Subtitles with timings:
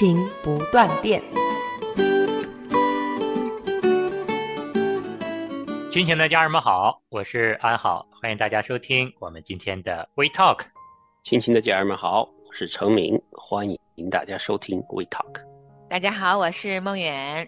[0.00, 1.20] 亲情不断电。
[5.92, 10.62] 亲情的家人们好，我是安好，欢迎大家收听我们今天的 We Talk。
[11.22, 15.44] 亲情的家人们好，我是程明，欢迎大家收听 We Talk。
[15.90, 17.46] 大家好，我是梦远。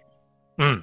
[0.58, 0.82] 嗯，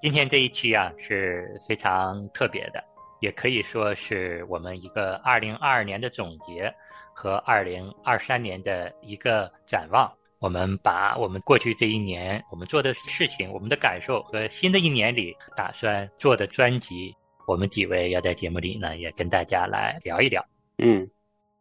[0.00, 2.80] 今天这一期啊是非常特别的，
[3.18, 6.72] 也可以说是我们一个二零二二年的总结
[7.12, 10.08] 和二零二三年的一个展望。
[10.40, 17.12] 我们把我们过去这一年我们做的事情、我们的感受和新的一年里打算做的专辑，
[17.46, 20.44] 我们几位要在节目里呢也跟大家来聊一聊。
[20.78, 21.08] 嗯，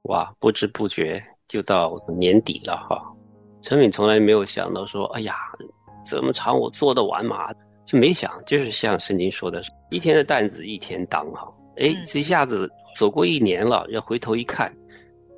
[0.04, 3.04] 哇，不知不觉就到年底了哈。
[3.64, 5.36] 陈敏从来没有想到说，哎呀，
[6.06, 7.52] 这么长我做得完吗？
[7.84, 11.52] 就没想，就是像圣经说的，一天的担子一天当哈。
[11.78, 14.72] 哎，这一下子走过一年了，要回头一看，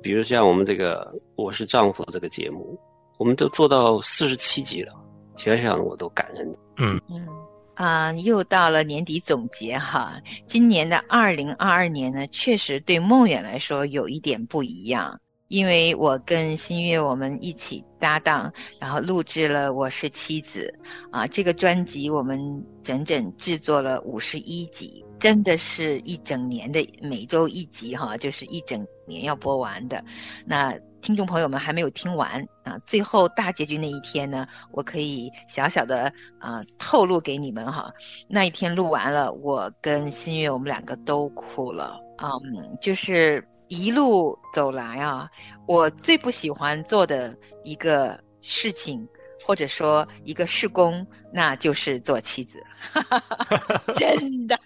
[0.02, 2.78] 比如像我们这个《我是丈夫》这个节目。
[3.20, 4.94] 我们都做到四十七集了，
[5.36, 6.56] 想想我都感恩。
[6.78, 7.28] 嗯嗯
[7.74, 10.18] 啊，又到了年底总结哈。
[10.46, 20.74] 今年的二零二二年呢，确实对梦远来说有一点不一样，因为我跟新月我们一起搭档，然后录制了《我是妻子》
[21.14, 22.40] 啊，这个专辑我们
[22.82, 30.02] 整整制作了五十一集，真的是一整年的每周一集哈，就是一整年要播完的。
[30.46, 37.92] 那听众朋友们还没有听完啊，最后大结局那一天呢，我可以小小的啊透露给你们哈。
[38.28, 45.28] 那一天录完了，我跟新月我们两个都哭了啊、嗯，就是一路走来啊，
[45.66, 49.06] 我最不喜欢做的一个事情，
[49.46, 52.62] 或者说一个事工，那就是做妻子，
[53.96, 54.58] 真的。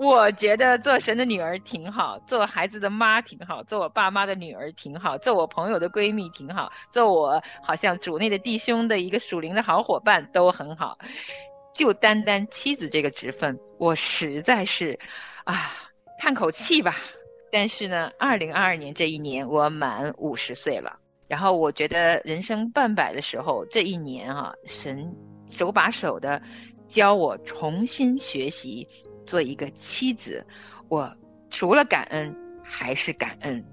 [0.00, 10.96] 我觉得做神的女儿挺好，做孩子的妈挺好，做我爸妈的女儿挺好，做我朋友的闺蜜挺好，做我好像主内的弟兄的一个属灵的好伙伴都很好。
[11.74, 14.98] 就单单妻子这个职分，我实在是
[15.44, 15.70] 啊
[16.18, 16.96] 叹口气吧。
[17.52, 25.14] 但是呢，二零二二年这一年我满五十岁了，然后我觉得人生半百的时候，这一年、啊，神
[25.46, 26.40] 手把手的
[26.88, 28.88] 教我重新学习。
[29.26, 30.44] 做一个妻子，
[30.88, 31.10] 我
[31.50, 33.64] 除了感恩还是感恩。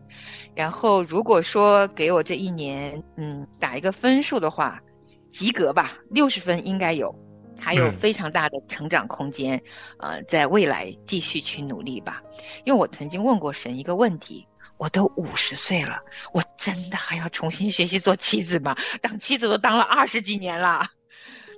[0.56, 4.82] 然后如果说给我这一年，嗯，打一个分数的话，
[5.30, 7.14] 及格吧，六十分应该有，
[7.60, 9.62] 还有非常大的成长空间，
[10.00, 12.24] 呃，在未来继续去努力吧。
[12.66, 14.48] 因为我曾经问过神一个问题：
[14.78, 16.00] 我都五十岁了，
[16.34, 18.76] 我真的还要重新学习做妻子吗？
[19.00, 20.90] 当妻子都当了二十几年了。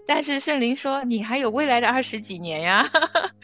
[0.08, 2.90] 但是圣灵说：“你还有未来的二十几年呀！”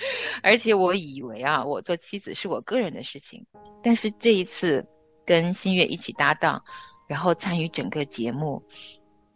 [0.42, 3.46] 而且我以为啊，我做妻子是我个人的事情。
[3.84, 4.86] 但是这一次
[5.26, 6.62] 跟新月一起搭档，
[7.08, 8.62] 然后参与整个节目，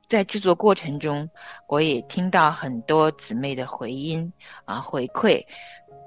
[0.08, 1.30] 在制作过程中，
[1.68, 4.32] 我也听到很多姊妹的回音
[4.66, 5.44] 啊回馈，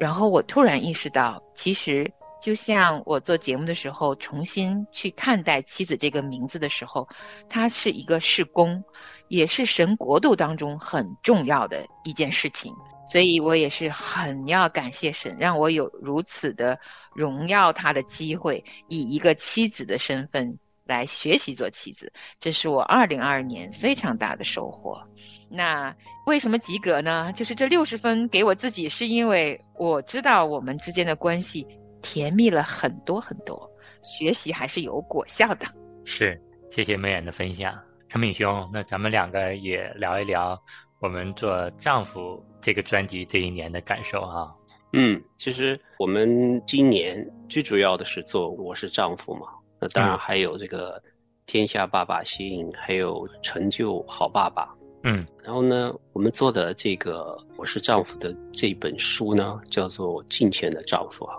[0.01, 2.11] 然后我突然意识到，其实
[2.43, 7.09] 就像我做节目的时候，重新去看待妻子这个名字的时候，
[7.49, 8.83] 它是一个事工。
[9.29, 12.71] 也是神国度当中很重要的一件事情，
[13.07, 16.79] 所以我也是很要感谢神，让我有如此的
[17.15, 25.03] 荣耀他的机会，以一个妻子的身份来学习做妻子，这是我二零二二年非常大的收获。
[25.49, 27.33] 那为什么及格呢？
[27.35, 31.67] 就是这六十分给我自己，是因为我知道我们之间的关系
[32.03, 33.71] 甜蜜了很多很多，
[34.03, 35.67] 学习还是有果效的。
[36.05, 36.41] 是，
[36.71, 37.79] 谢谢梅远的分享。
[38.09, 40.61] 陈敏兄，那咱们两个也聊一聊
[41.01, 44.53] 我们做丈夫这个专辑这一年的感受啊。
[44.93, 49.47] 嗯，其实我们今年最主要的是做《我是丈夫》嘛，
[49.81, 51.01] 那当然还有这个
[51.47, 54.65] 《天下爸爸心》，还有《成就好爸爸》。
[55.05, 61.39] 嗯，然后呢，我们做的这个《我是丈夫》的这本书呢，叫做《敬虔的丈夫》啊。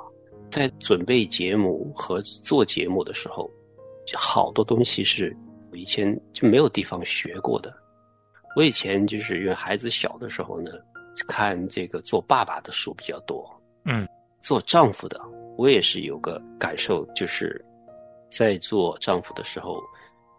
[0.53, 3.50] 在准备节目和做节目的时候，
[4.13, 5.35] 好多东西是。
[5.71, 7.73] 我以前就没有地方学过的。
[8.55, 10.69] 我以前就是因为孩子小的时候呢，
[11.27, 13.44] 看这个做爸爸的书比较多。
[13.85, 14.07] 嗯，
[14.39, 15.19] 做丈夫的，
[15.57, 17.59] 我也是有个感受，就是
[18.29, 19.81] 在做丈夫的时候，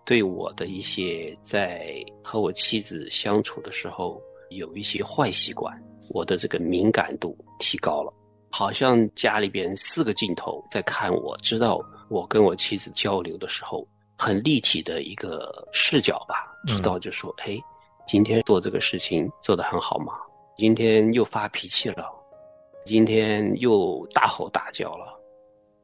[0.06, 5.76] 对我的一些在和我妻子相处的时候有一些坏习惯，
[6.10, 8.14] 我的这个敏感度提高了，
[8.56, 13.84] 好像家里边四个镜头在看我，知道我跟我妻子交流的时候
[14.16, 17.58] 很立体的一个视角吧，知道就说，哎，
[18.06, 20.12] 今天做这个事情做得很好吗？
[20.56, 22.08] 今天又发脾气了，
[22.84, 25.18] 今天又大吼大叫了，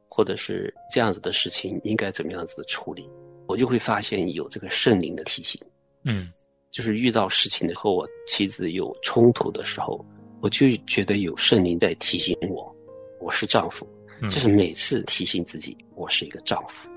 [0.09, 3.05] 或者是这样子的事情应该怎么样子的处理？
[3.47, 5.61] 我就会发现有这个圣灵的提醒，
[6.05, 6.31] 嗯，
[6.71, 10.05] 就是遇到事情和我妻子有冲突的时候，
[10.41, 12.75] 我就觉得有圣灵在提醒我，
[13.19, 13.87] 我是丈夫，
[14.23, 16.89] 就是每次提醒自己，我是一个丈夫，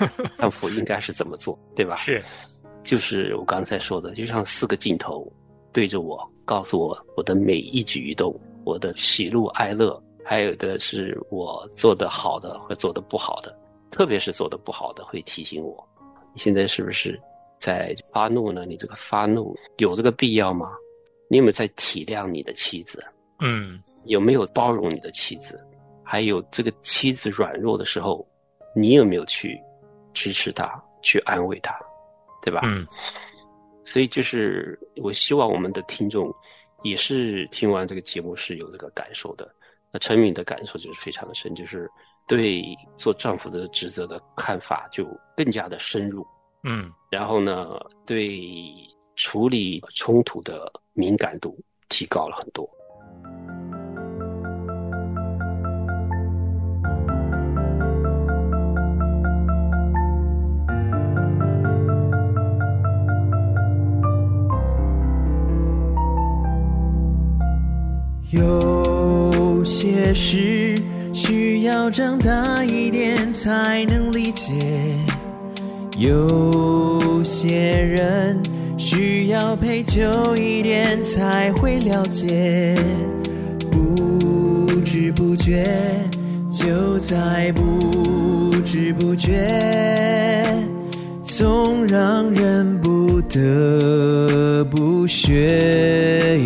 [0.38, 1.96] 丈夫应该是怎么做，对吧？
[1.96, 2.24] 是，
[2.82, 5.30] 就是我刚才说的，就像四个镜头
[5.72, 8.34] 对着我，告诉我我的每一举一动，
[8.64, 13.54] 我的喜怒哀乐，还有的是我做的好的和做的不好的，
[13.90, 15.86] 特别是做的不好的会提醒我。
[16.32, 17.20] 你现在是不是
[17.60, 18.64] 在发怒呢？
[18.64, 20.72] 你这个发怒有这个必要吗？
[21.28, 23.04] 你有没有在体谅你的妻子？
[23.40, 25.60] 嗯，有没有包容你的妻子？
[26.02, 28.26] 还有这个妻子软弱的时候，
[28.74, 29.60] 你有没有去
[30.14, 31.76] 支持她、去安慰她，
[32.42, 32.60] 对吧？
[32.64, 32.86] 嗯。
[33.84, 36.32] 所以就是我希望我们的听众
[36.82, 39.48] 也是听完这个节目是有这个感受的。
[39.92, 41.90] 那陈敏的感受就是非常的深，就是。
[42.28, 45.06] 对做丈夫的职责的看法就
[45.36, 46.26] 更加的深入，
[46.64, 48.42] 嗯，然后呢，对
[49.14, 51.56] 处理冲突的敏感度
[51.88, 52.68] 提高了很多。
[68.30, 70.74] 有些事。
[71.16, 74.52] 需要长大一点才能理解，
[75.96, 78.38] 有些人
[78.96, 82.74] 需要陪久一点才会了解，
[83.70, 85.66] 不知不觉
[86.50, 89.36] 就在不知不觉，
[91.24, 96.40] 总让人不得不学。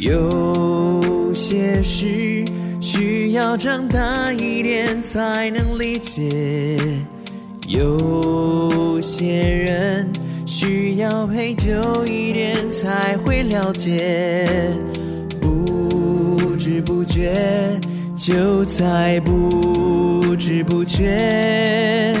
[0.00, 2.44] 有些事
[2.80, 6.20] 需要长大一点才能理解，
[7.68, 7.96] 有
[11.52, 14.46] 久一点才会了解，
[15.40, 17.34] 不知不觉
[18.16, 22.14] 就在不知不觉，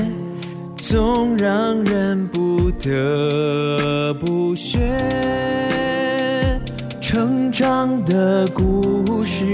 [0.76, 4.78] 总让人不得不学。
[7.00, 9.44] 成长的故事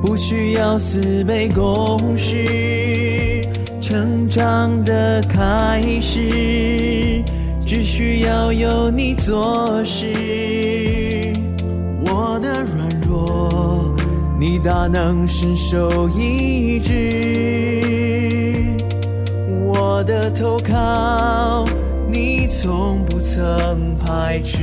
[0.00, 3.40] 不需要四背公式，
[3.80, 6.20] 成长的开始
[7.94, 10.06] 需要有你做事。
[12.00, 13.94] 我的软弱，
[14.40, 16.90] 你大能伸手医治；
[19.66, 21.66] 我的投靠，
[22.10, 24.58] 你从不曾排斥。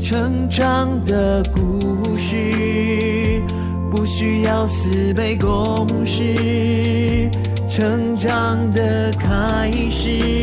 [0.00, 3.42] 成长的故事
[3.90, 7.28] 不需要四倍公式，
[7.68, 10.39] 成长的开始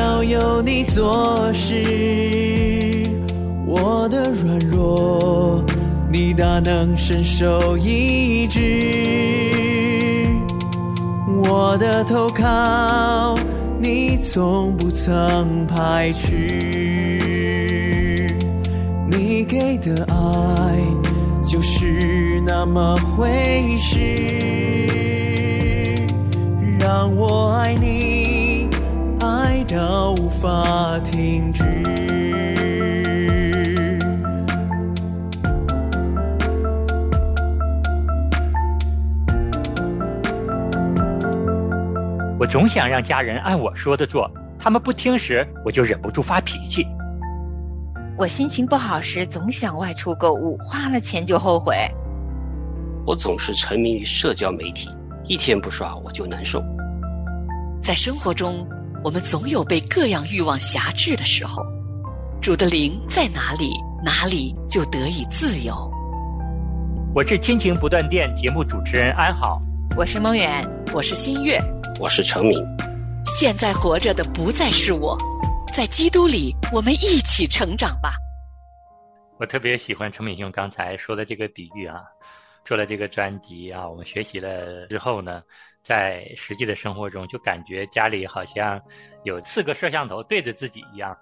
[0.00, 3.02] 要有你做事。
[3.66, 5.62] 我的软弱，
[6.10, 8.60] 你大能伸手医治；
[11.44, 13.36] 我的投靠，
[13.78, 16.48] 你从不曾排斥。
[19.06, 20.14] 你给的爱
[21.46, 23.28] 就是那么回
[23.78, 23.98] 事，
[26.78, 27.99] 让我爱你，
[29.70, 31.62] 到无法停止。
[42.36, 46.84] 我总想让家人按我说的做，他们不听时，我就忍不住发脾气。
[48.18, 51.76] 我心情不好时，总想外出购物，花了钱就后悔。
[53.06, 54.90] 我总是沉迷于社交媒体，
[55.28, 56.60] 一天不刷我就难受。
[57.80, 58.66] 在生活中，
[59.02, 61.64] 我们总有被各样欲望辖制的时候。
[62.40, 63.72] 主的灵在哪里，
[64.04, 65.74] 哪里就得以自由。
[67.14, 69.60] 我是亲情不断电节目主持人安好，
[69.96, 71.58] 我是梦远，我是新月，
[71.98, 72.62] 我是程敏。
[73.24, 75.18] 现在活着的不再是我。
[75.72, 78.10] 在基督里，我们一起成长吧。
[79.38, 82.02] 我特别喜欢陈敏兄刚才说的这个比喻啊，
[82.66, 85.42] 做了这个专辑啊，我们学习了之后呢，
[85.82, 88.80] 在实际的生活中就感觉家里好像
[89.24, 91.16] 有四个摄像头对着自己一样。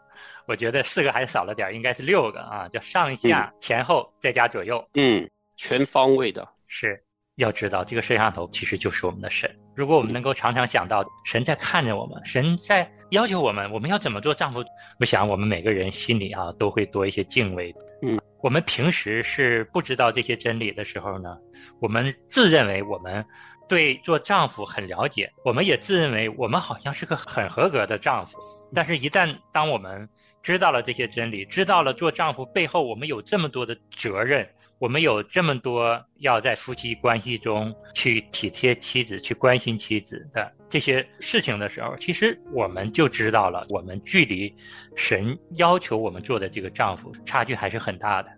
[0.47, 4.85] 我觉得四个还少了点，应该是六个啊，叫上下前后再加左右。
[4.95, 6.47] 嗯，全方位的。
[6.67, 7.01] 是，
[7.37, 9.49] 要知道这个摄像头其实就是我们的神。
[9.77, 14.65] 如果我们能够常常想到神在看着我们，神在要求我们，我们要怎么做丈夫？
[14.99, 17.73] 我想我们每个人心里啊都会多一些敬畏。
[18.03, 21.37] 嗯，我们平时是不知道这些真理的时候呢，
[21.81, 23.25] 我们自认为我们
[23.69, 28.39] 对做丈夫很了解，我们也自认为我们好像是个很合格的丈夫。
[28.75, 30.09] 但是，一旦当我们
[30.43, 34.49] 知道了这些真理，知道了做丈夫背后我们有这么多的责任，
[34.79, 44.55] 我们有这么多要在夫妻关系中去体贴妻子、去关心妻子的这些事情的时候，其实我们就知道了，我们距离
[44.97, 48.31] 神要求我们做的这个丈夫差距还是很大的。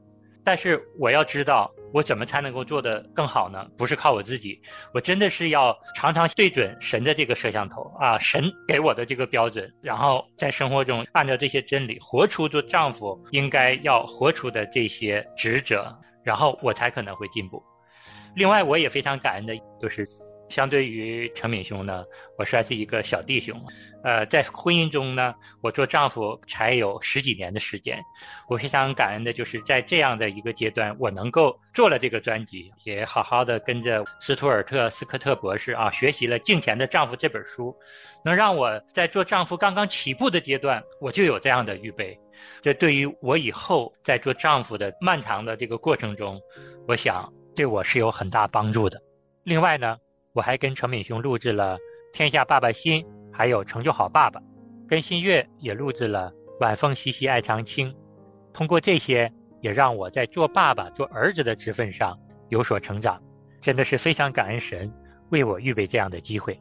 [0.43, 1.73] 但是我要知道。
[1.93, 3.67] 我怎么才能够做得更好呢？
[3.77, 4.61] 不是靠我自己，
[4.95, 15.93] 我真的是要常常对准神的这个摄像头啊，神给我的这个标准，然后在生活中按照这些真理活出做丈夫应该要活出的这些职责，
[16.23, 17.63] 然后我才可能会进步。
[18.37, 20.07] 另外，我也非常感恩的就是。
[20.51, 22.05] 相对于陈敏兄呢，
[22.37, 23.59] 我算是一个小弟兄。
[24.03, 27.99] 呃，在婚姻中呢，我做丈夫才有十几年的时间。
[28.49, 37.77] 我非常感恩的就是在这样的一个阶段，我能够做了这个专辑，也好好的跟着斯图尔特·斯科特博士啊学习了《敬前的丈夫》这本书，
[38.25, 42.19] 能让我在做丈夫刚刚起步的阶段，我就有这样的预备。
[42.63, 46.41] 这对于我以后在做丈夫的漫长的这个过程中，
[46.89, 48.99] 我想对我是有很大帮助的。
[49.45, 49.99] 另外呢。
[50.33, 51.77] 我还跟程敏兄录制了
[52.13, 54.41] 《天下爸爸心》，还有《成就好爸爸》，
[54.89, 57.93] 跟新月也录制了《晚风习习爱长青》。
[58.53, 62.17] 通过这些，也让我在做爸爸、做儿子的职分上
[62.49, 63.21] 有所成长，
[63.61, 64.93] 真的是非常感恩神
[65.31, 66.61] 为我预备这样的机会。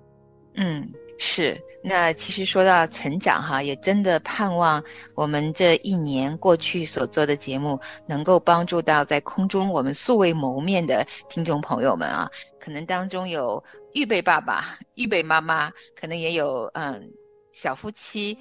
[0.56, 0.88] 嗯。
[1.22, 4.82] 是，那其实说到成长哈，也真的盼望
[5.16, 12.30] 我们这一年过去所做的节目，能够帮助到在空中我们素未谋面的听众朋友们啊。
[12.58, 13.62] 可能当中有
[13.92, 17.12] 预备爸爸、预备妈妈，可能也有嗯
[17.52, 18.38] 小夫妻，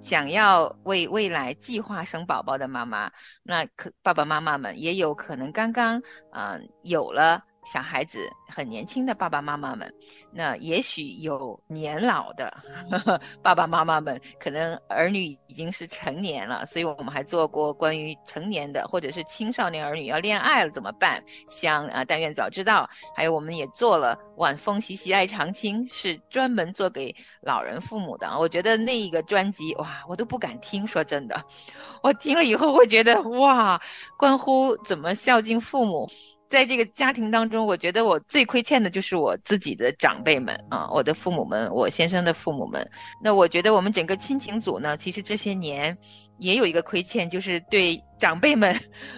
[0.00, 3.12] 想要为未来计划生宝宝的妈妈，
[3.42, 6.02] 那可爸爸妈妈们也有可能刚刚
[6.32, 7.44] 嗯有了。
[7.64, 9.92] 小孩子很年轻的爸爸妈妈们，
[10.30, 12.52] 那也许有年老的
[13.42, 21.24] 爸爸妈妈们，可能儿女已经是成年了，所以我们还做过关于成年的或者是青少年儿女要恋爱了怎么办？
[21.48, 28.38] 像啊，但愿早知道，还有我们也做了晚风习习爱长青，是专门做给老人父母的。
[28.38, 31.44] 我觉得那一个专辑哇，我都不敢听，说真的，
[32.02, 33.80] 我听了以后会觉得哇，
[34.18, 36.08] 关乎怎么孝敬父母。
[36.54, 42.88] 在这个家庭当中，我觉得我最亏欠的就是我自己的长辈们啊，我的父母们，我先生的父母们。
[43.20, 45.98] 那我觉得我们整个亲情组呢，其实这些年
[46.38, 48.72] 也有一个亏欠，就是对长辈们，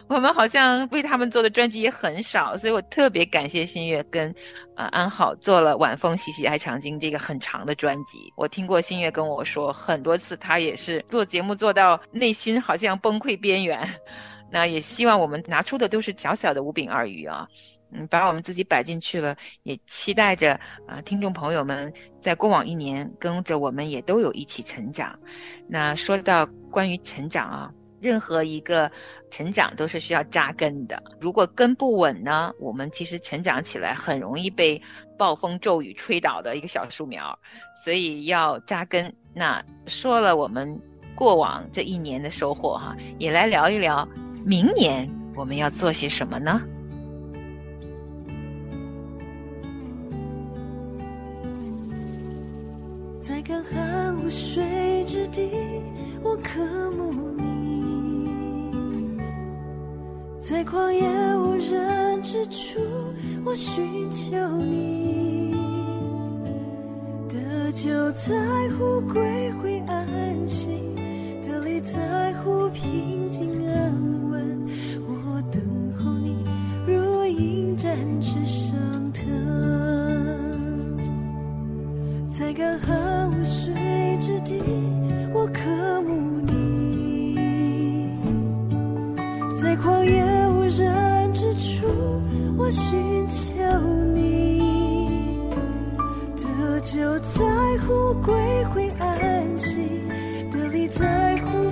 [0.08, 2.56] 我们好像为他们做的专辑也很少。
[2.56, 4.34] 所以我特别感谢新月跟
[4.74, 8.32] 啊安好做了《晚风习习爱长青》这个很长的专辑。
[8.34, 13.86] 我听过新月跟我说很多次，他也是做节目做到内心好像崩溃边缘。
[14.56, 17.46] 那也希望我们拿出的都是小小的五饼二鱼啊，
[17.92, 25.14] 嗯，把我们自己摆进去了，也期待着啊，听众朋友们在过往一年跟着我们也都有一起成长。
[25.68, 27.70] 那说到关于成长啊，
[28.00, 28.90] 任何一个
[29.30, 34.80] 成长都是需要扎根的，如果根不稳呢，我们其实成长起来很容易被
[35.18, 37.38] 暴风骤雨吹倒的一个小树苗，
[37.84, 39.14] 所以要扎根。
[39.34, 40.80] 那说了我们
[41.14, 44.08] 过往这一年的收获哈，也来聊一聊。
[44.48, 46.62] 明年我们要做些什么呢？
[53.20, 54.62] 在干旱无水
[55.04, 55.50] 之地，
[56.22, 56.62] 我渴
[56.92, 59.18] 慕你；
[60.38, 61.02] 在旷野
[61.36, 62.78] 无人之处，
[63.44, 65.56] 我寻求你。
[67.28, 68.32] 得救在
[68.78, 70.94] 乎归回安息，
[71.42, 74.15] 得力在乎平静安。
[77.96, 78.76] 展翅上
[79.10, 79.24] 腾，
[82.30, 83.72] 在干旱无水
[84.20, 84.62] 之地，
[85.32, 87.38] 我渴慕你；
[89.58, 91.86] 在旷野无人之处，
[92.58, 93.54] 我寻求
[94.14, 94.60] 你。
[96.36, 97.42] 得救在
[97.86, 98.34] 乎归
[98.74, 99.88] 回安息，
[100.50, 101.65] 得力在乎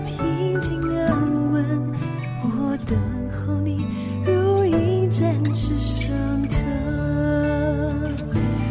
[5.56, 6.12] 是上
[6.49, 6.66] 天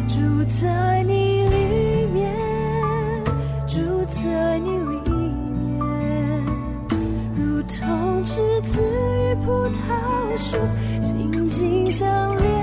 [0.06, 2.30] 住在你里面
[3.66, 6.44] 住在你里面
[7.34, 10.58] 如同栀子与葡萄树
[11.00, 12.53] 紧紧相连。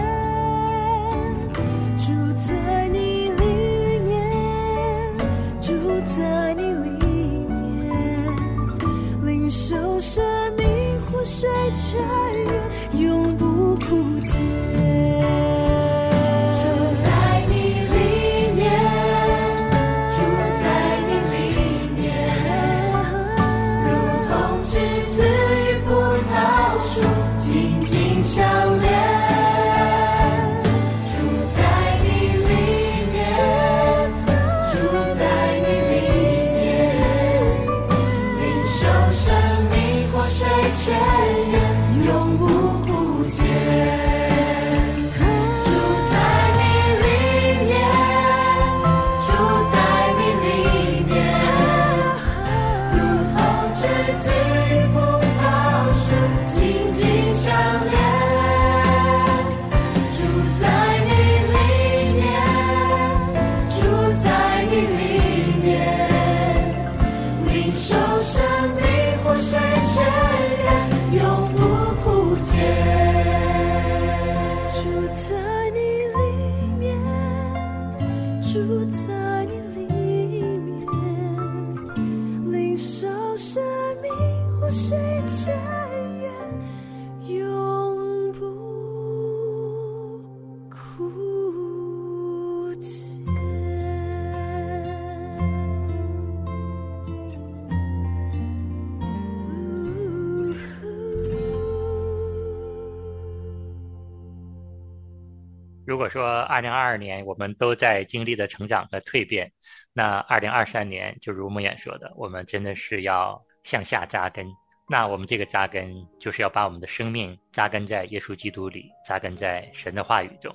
[106.12, 109.50] 说二零二二年我们都在经历的成长和蜕变，
[109.94, 114.46] 那二零二三年就如梦魇说的，我们真的是要向下扎根。
[114.90, 120.54] 那我们这个扎根，就是要把我们的生命扎根在耶稣基督里，扎根在神的话语中。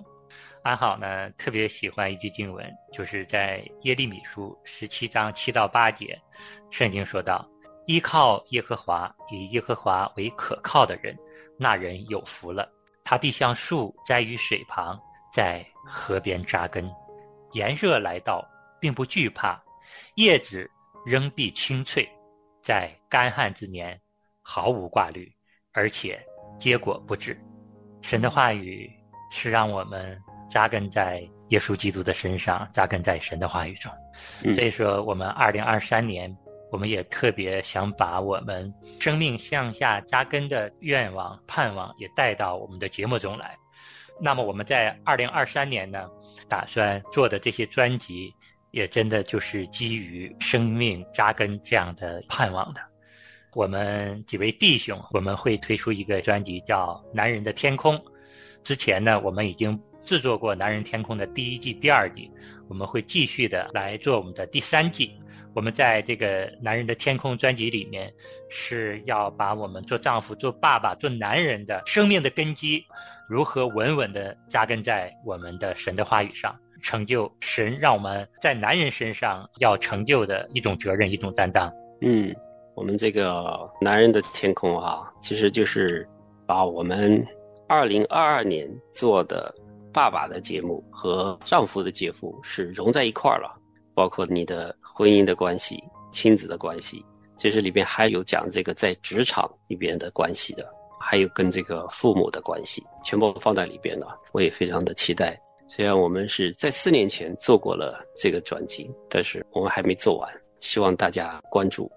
[0.63, 6.21] 安好呢，特别喜欢一句经文，就是在耶利米书十七章七到八节，
[6.71, 7.49] 圣经说道
[7.87, 11.17] ：“依靠耶和华，以耶和华为可靠的人，
[11.59, 12.69] 那人有福了。
[13.05, 15.01] 他必像树栽于水旁，
[15.37, 16.91] 在河边扎根，
[17.53, 18.43] 炎热来到，
[18.81, 19.63] 并不惧怕，
[20.15, 20.67] 叶子
[21.05, 22.09] 仍必青翠，
[22.63, 24.01] 在干旱之年
[24.41, 25.31] 毫无挂虑，
[25.73, 26.19] 而且
[26.59, 27.39] 结果不止。”
[28.01, 28.91] 神的话语
[29.31, 30.19] 是让我们。
[30.49, 33.93] 扎根在耶稣基督的身上，扎根在神的话语中。
[34.55, 36.35] 所以说，我们二零二三年，
[36.71, 43.57] 我们也特别想把我们生命向下扎根的愿望、盼望也带到我们的节目中来。
[44.21, 46.09] 那么，我们在二零二三年呢，
[46.49, 48.35] 打算做的这些专辑，
[48.71, 52.81] 也真的就是基于生命扎根这样的盼望的。
[53.55, 57.97] 我们几位弟兄，我们会推出一个专辑，叫《男人的天空》。
[58.63, 59.81] 之前呢，我们已经。
[60.03, 62.31] 制作过《男人天空》的第一季、第二季，
[62.69, 65.13] 我们会继续的来做我们的第三季。
[65.57, 68.13] 我们在这个《男人的天空》专辑里面，
[68.51, 72.85] 是要把我们做丈夫、做爸爸、做男人的生命的根基，
[73.27, 81.73] 如何稳稳的扎根在我们的神的话语上，成就神让我们在男人身上要成就的一种责任、一种担当。
[82.03, 82.37] 嗯，
[82.75, 83.43] 我们这个
[83.81, 86.07] 《男人的天空》啊，其实就是
[86.47, 87.27] 把我们
[87.67, 89.55] 二零二二年做的。
[89.91, 93.59] 爸爸的节目和丈夫的节目是融在一块儿了，
[93.97, 95.83] 包括你的婚姻的关系、
[96.13, 97.03] 亲子的关系，
[97.39, 104.21] 其实里边还有讲这个在职场里边的关系的，还有跟这个父母的关系，全部放在里边了。
[104.33, 105.41] 我也非常的期待。
[105.67, 110.31] 虽然我们是在四年前做过了这个专辑，但是我们还没做完，
[110.61, 111.91] 希望大家关注。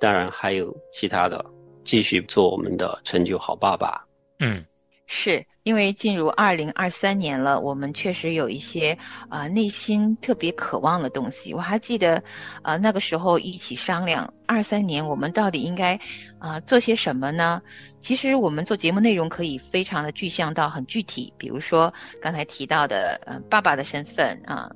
[0.00, 1.44] 当然还有其他的，
[1.84, 4.04] 继续做我们的成就好爸爸。
[4.40, 4.64] 嗯。
[5.06, 8.96] 是因为进入二零二三年了，我们确实有一些
[9.28, 11.52] 啊内心特别渴望的东西。
[11.52, 12.22] 我还记得，
[12.62, 15.98] 啊那个时候一起商量二三年我们到底应该
[16.38, 17.60] 啊做些什么呢？
[18.00, 24.70] 其实我们做节目内容可以非常的具象到很具体，比如说刚才提到的，嗯爸爸的身份啊，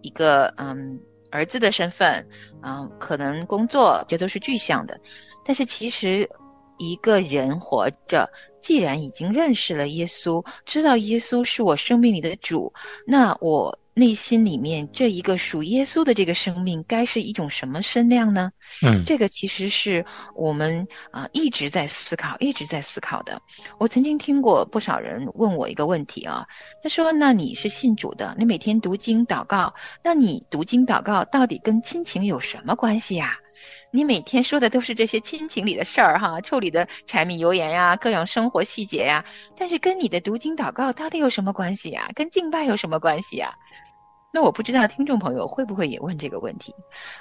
[0.00, 0.98] 一个嗯
[1.30, 2.26] 儿子的身份，
[2.62, 4.98] 嗯可能工作这都是具象的，
[5.44, 6.28] 但是其实。
[6.78, 8.28] 一个人活着，
[8.62, 12.72] 既然已经认识了耶稣，知道耶稣是我生命里的主，
[13.06, 18.50] 那我内心里面这一个属耶稣的这个生命，该是一种什么身量呢？
[18.82, 20.02] 嗯，这个其实是
[20.34, 23.38] 我们啊一直在思考，一直在思考的。
[23.78, 26.46] 我曾经听过不少人问我一个问题啊，
[26.82, 33.36] 他说：“那你是信主的，你每天读经祷告，那你读经祷告到底跟亲情有什么关系呀？”
[33.94, 39.22] 你每天说的都是这些亲情里的事儿哈，处理的柴米油盐呀，各种生活细节呀，
[39.54, 42.10] 但是跟你的读经祷告到底有什么关系呀？
[42.14, 43.52] 跟敬拜有什么关系呀？
[44.32, 46.74] 那我不知道听众朋友会不会也问这个问题。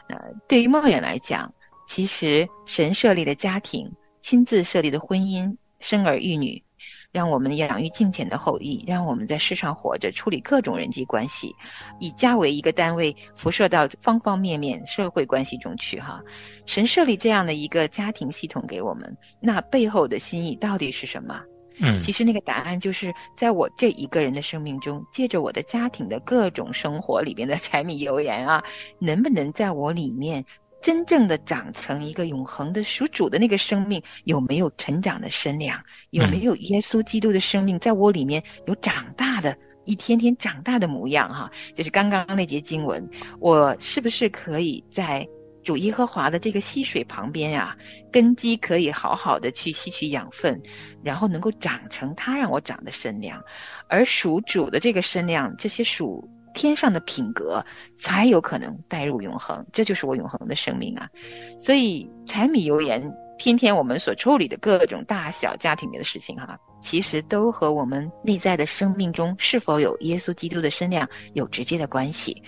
[0.07, 1.53] 那对于梦远来讲，
[1.85, 6.63] 其实神设立的家庭，亲自设立的婚姻，生儿育女。
[7.11, 11.53] 让我们养育敬虔的后裔，让我们在世上活着，处理各种人际关系，
[11.99, 15.99] 以家为一个单位，辐射到方方面面社会关系中去。
[15.99, 16.21] 哈，
[16.65, 21.41] 神设立这样的一个家庭系统给我们，那背后的心意到底是什么？
[21.79, 28.63] 嗯，其实那个答案就是在我这一个人的生命中，借着我的家庭的各种生活里边的柴米油盐啊，
[28.99, 30.45] 能不能在我里面？
[30.81, 35.79] 真正的长成一个永恒的属主的那个生命，有没有成长的身量？
[36.09, 41.29] 有没有耶稣基督的生命在我里面有长大的一天天长大的模样？
[41.29, 43.07] 哈，就是刚刚那节经文，
[43.39, 45.27] 我是不是可以在
[45.63, 47.77] 主耶和华的这个溪水旁边呀，
[48.11, 50.59] 根基可以好好的去吸取养分，
[51.03, 53.39] 然后能够长成他让我长的身量，
[53.87, 56.27] 而属主的这个身量，这些属。
[56.53, 57.63] 天上的品格
[57.97, 61.09] 才有可能带入永恒，这就是我永恒的生命啊！
[61.59, 72.41] 所以柴米油盐，天天我们所处理的各种大小家庭里的事情，哈，其实都和我们内在的生命中是否有耶稣基督的身量有直接的关系。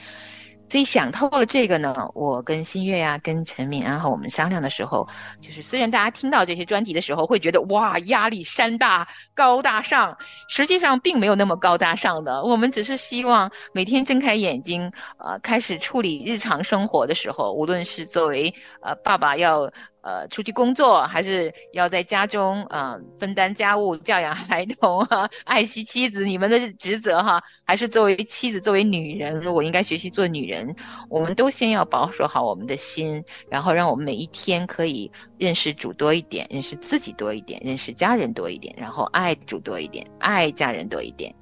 [0.73, 5.07] 所以想透了这个呢，我跟新月呀、跟陈敏啊和我们商量的时候，
[5.39, 10.17] 就是虽然大家听到这些专题的时候会觉得哇压力山大、高大上，
[10.49, 12.41] 实际上并没有那么高大上的。
[12.43, 19.71] 我们只是希望每天睁开眼睛，呃，开始处理日常生活的时候，无论是作为呃爸爸要
[20.03, 30.75] 呃出去工作，还是要在家中啊、呃、分担家务、教养孩童啊、爱惜妻子，你们的职责哈，还是作为妻子、作为女人，我应该学习做女人。
[31.09, 41.33] 我们都先要保守好我们的心，然后让我们每一天可以认识主多一点，认识自己多一点，认识家人多一点，然后爱主多一点，爱家人多一点。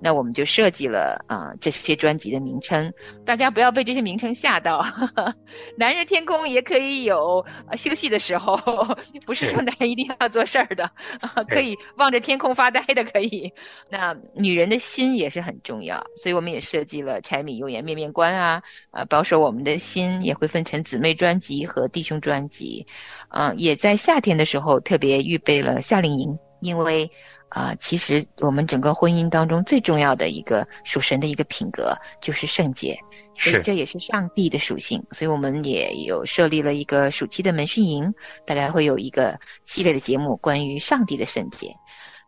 [0.00, 2.92] 那我们就设计了啊、呃、这些专辑的名称，
[3.24, 4.84] 大家不要被这些名称吓到。
[5.76, 8.56] 男人天空也可以有、呃、休息的时候，
[9.26, 10.84] 不是说男人一定要做事儿的，
[11.20, 13.52] 啊， 可以望着天空发呆的可以。
[13.90, 22.86] 那女人的心也是很重要，所以我们也设计了柴米油盐面面观啊，啊，保守我们的心也会分成姊妹专辑和弟兄专辑，
[23.30, 27.10] 嗯，也在夏天的时候特别预备了夏令营，因为。
[27.48, 32.98] 啊、呃，其实我们整个婚姻当中最重要的一个属神的一个品格就是圣洁，
[33.36, 38.12] 所以这也是上帝的属性，所以我们也有设立了一个暑期的门训营，
[38.46, 41.74] 大概会有一个系列的节目关于上帝的圣洁。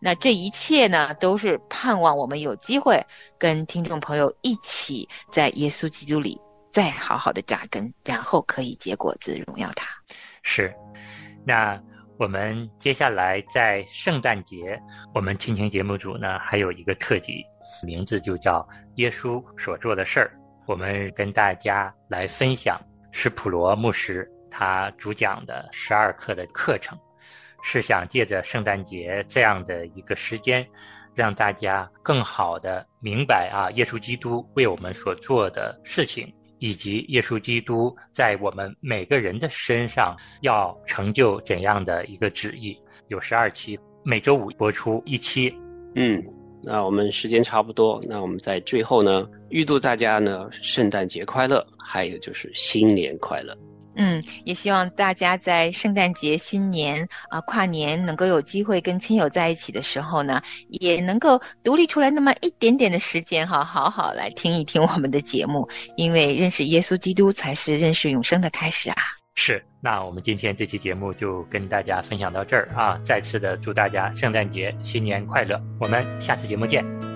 [0.00, 2.98] 那这一切呢，都是盼望我们有机会
[3.38, 9.86] 跟听众朋友一起在耶稣基督里再好好的扎根，然后可以结果子，荣耀他。
[10.42, 10.74] 是，
[11.44, 11.78] 那。
[12.20, 14.78] 我们接下来在圣诞节，
[15.14, 17.42] 我们亲情节目组呢还有一个特辑，
[17.82, 18.60] 名字就叫
[18.96, 20.30] 《耶稣所做的事儿》。
[20.66, 22.78] 我们跟大家来分享
[23.10, 26.98] 史普罗牧师他主讲的十二课的课程，
[27.62, 30.62] 是想借着圣诞节这样的一个时间，
[31.14, 36.30] 让大家更好的明白啊，耶稣基督为我们所做的事情。
[36.60, 42.78] 以及耶稣基督在我们每个人的身上要成就怎样的一个旨意？
[43.08, 45.52] 有十二期，每周五播出一期。
[45.96, 46.22] 嗯，
[46.62, 53.56] 那我们时间差不多，那我们在最后呢，预祝大家呢圣诞节快乐，还有就是新年快乐。
[54.00, 68.96] 嗯，也希望大家在圣诞节、新年啊、跨年能够有机会跟亲友在一起的时候呢，也能够独立出来那么一点点的时间哈，好好来听一听我们的节目，因为认识耶稣基督才是认识永生的开始啊。
[69.36, 77.09] 是，那我们今天这期节目就跟大家分享到这儿啊，再次的祝大家圣诞节、新年快乐，我们下次节目见。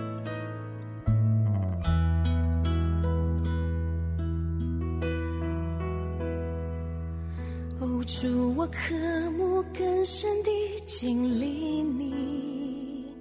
[8.65, 8.95] 我渴
[9.33, 10.51] 慕更深地
[10.87, 13.15] 经历你，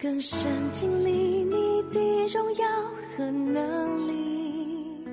[0.00, 0.40] 更深
[0.72, 1.10] 经历
[1.44, 2.66] 你的荣耀
[3.14, 5.04] 和能力，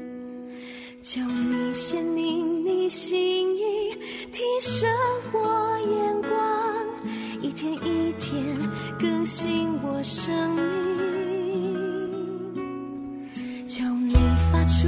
[1.03, 3.61] 求你显明你心意，
[4.31, 4.89] 提升
[5.33, 6.31] 我眼光，
[7.41, 8.57] 一天一天
[8.97, 10.55] 更新我生
[12.53, 12.55] 命，
[13.67, 14.13] 求你
[14.49, 14.87] 发出